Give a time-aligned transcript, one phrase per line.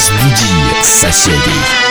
[0.00, 1.89] разбуди соседей.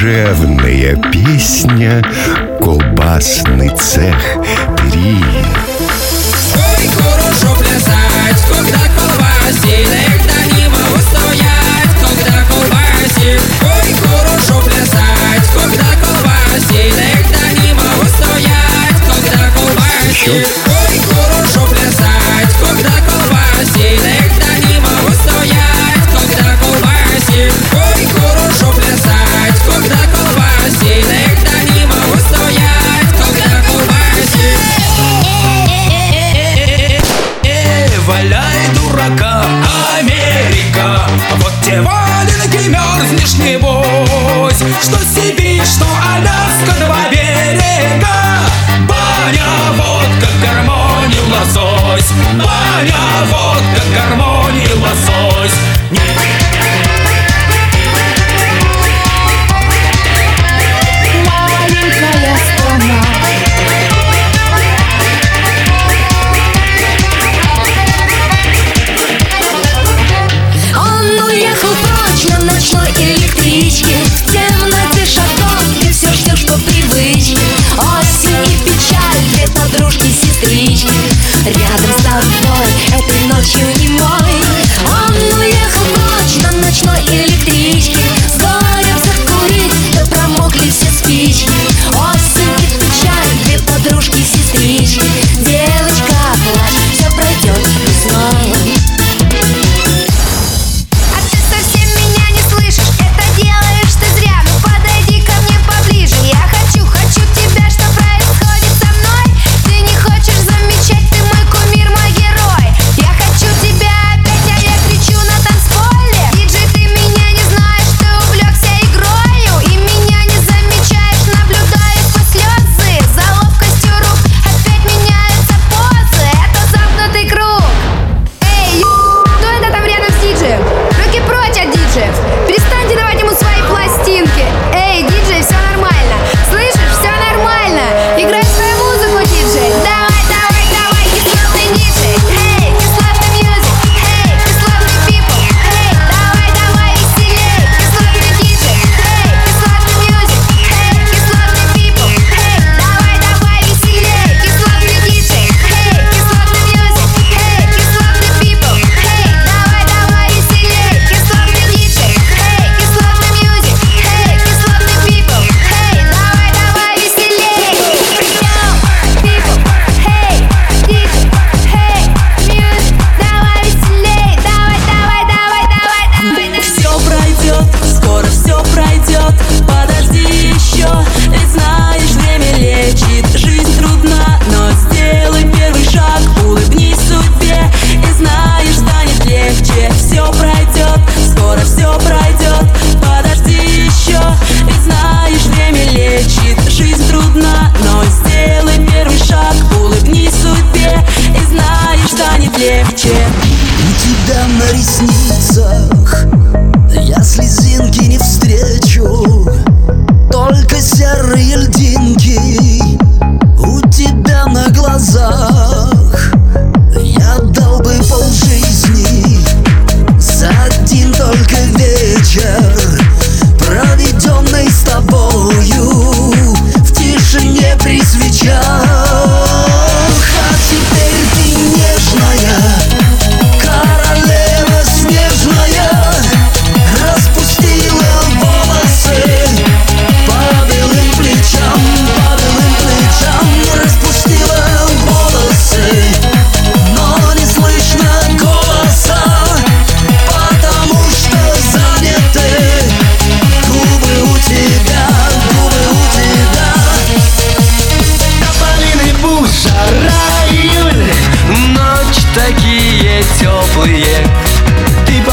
[0.00, 2.02] душевная песня
[2.58, 4.16] «Колбасный цех
[4.90, 5.22] три».
[6.54, 13.42] Ой, хорошо плясать, когда колбасит, когда не могу стоять, когда колбасит.
[13.60, 20.48] Ой, хорошо плясать, когда колбасит, когда не могу стоять, когда колбасит.
[20.66, 25.59] Ой, хорошо плясать, когда колбасит, когда не могу стоять.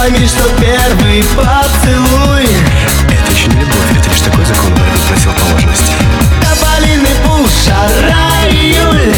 [0.07, 2.44] Пойми, что первый поцелуй.
[2.44, 5.94] Это еще не любовь, это лишь такой закон борьбы противоположностей.
[6.42, 9.13] Тополиный буш, жара июль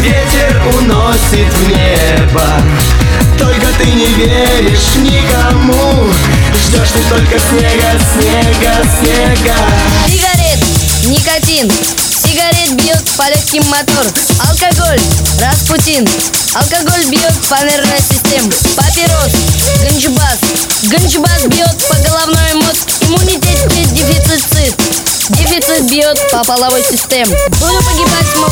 [0.00, 2.46] Ветер уносит в небо.
[3.38, 6.10] Только ты не веришь никому
[6.54, 9.56] Ждешь ты только снега, снега, снега.
[10.06, 10.60] Сигарет,
[11.06, 11.70] никотин
[13.28, 14.06] Легким мотор.
[14.48, 15.00] Алкоголь,
[15.40, 16.08] Распутин.
[16.54, 18.50] Алкоголь бьет по нервной системе.
[18.74, 19.32] Папирос,
[19.82, 20.38] ганджубас
[20.84, 22.88] Ганджубас бьет по головной мозг.
[23.02, 24.74] Иммунитет дефицит.
[25.28, 27.36] Дефицит бьет по половой системе.
[27.60, 28.49] Буду погибать молодым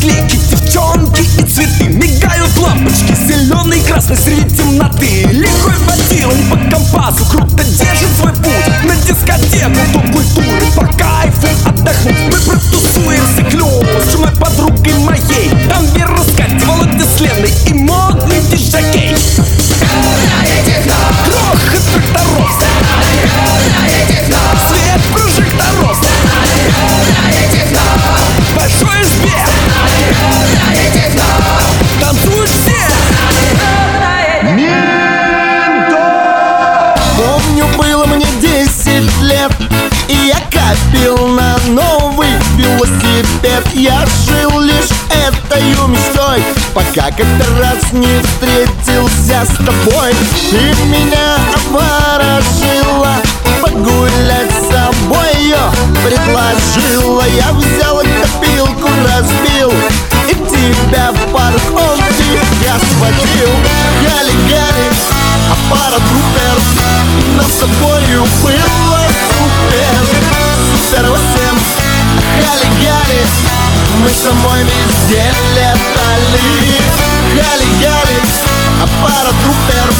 [0.00, 4.49] наклейки, девчонки и цветы Мигают лампочки, зеленый красный среди
[40.70, 43.64] копил на новый велосипед.
[43.74, 46.42] Я жил лишь этой мечтой
[46.74, 50.14] Пока как-то раз не встретился с тобой.
[50.50, 53.16] Ты меня обворожила
[53.62, 55.58] Погулять с собою
[56.04, 57.24] предложила.
[57.36, 59.72] Я взял копилку, разбил
[60.28, 63.50] И тебя в парк он тебя сводил
[64.04, 64.86] Гали-гали,
[65.50, 66.62] аппарат Рупер
[67.36, 69.00] Нам с тобою было
[69.30, 70.49] супер
[70.88, 71.20] Супер 8
[72.40, 73.26] Гали-гали
[74.02, 76.40] Мы с тобой везде летали.
[77.36, 78.20] Гали-гали,
[78.82, 79.92] аппарат Рупер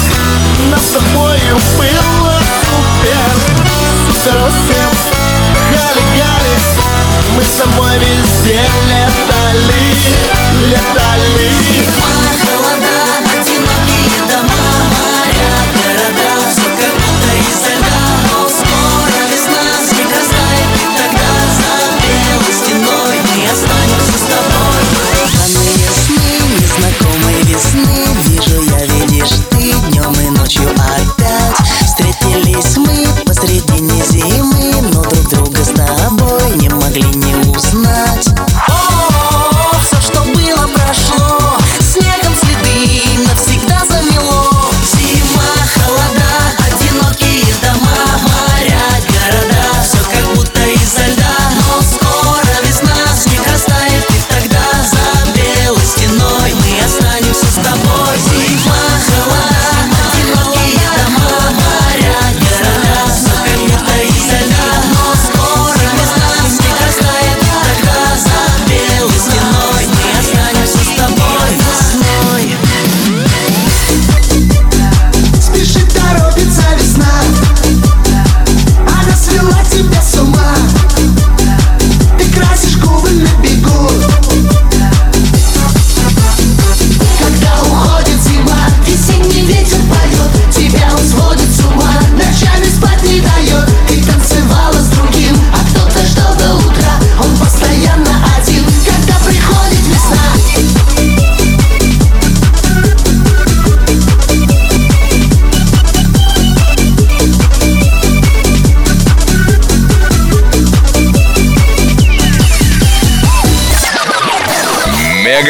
[0.69, 3.31] Нам с тобою было супер
[4.07, 4.51] Супер 8
[5.71, 6.55] Гали-гали
[7.35, 9.81] Мы с тобой везде летали
[10.67, 11.51] Летали.
[11.69, 13.00] Незнакомой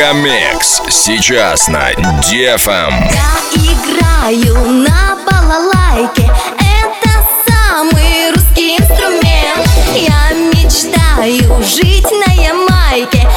[0.02, 0.82] Мегамикс.
[0.90, 1.94] Сейчас на
[2.28, 2.92] Дефам.
[3.12, 6.24] Я играю на балалайке.
[6.58, 7.12] Это
[7.48, 9.70] самый русский инструмент.
[9.96, 13.30] Я мечтаю жить на Ямайке.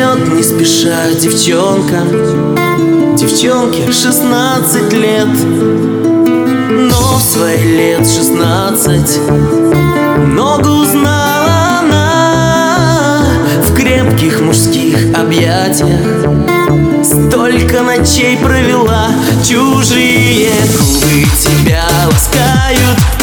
[0.00, 2.02] растет не спеша девчонка.
[3.16, 5.28] Девчонке 16 лет.
[6.90, 9.18] Но в свои лет 16
[10.26, 13.24] Много узнала она
[13.62, 16.00] В крепких мужских объятиях.
[17.04, 19.08] Столько ночей провела
[19.44, 23.19] Чужие губы тебя ласкают.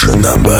[0.00, 0.59] Station number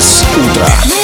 [0.00, 0.99] Ultra.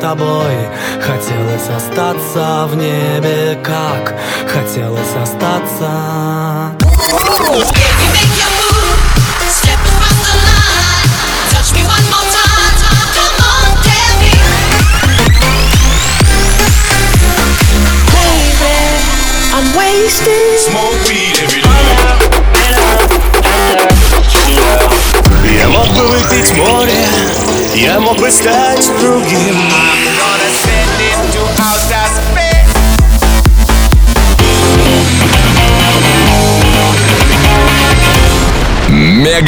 [0.00, 0.56] Тобой
[1.00, 4.14] Хотелось остаться в небе как
[4.46, 5.90] Хотелось остаться.
[25.50, 27.06] Я мог бы выпить море,
[27.74, 29.67] я мог бы стать другим.